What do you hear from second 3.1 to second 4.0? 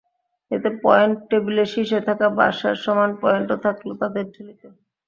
পয়েন্টও থাকল